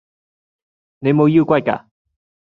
[0.97, 1.87] 你無腰骨架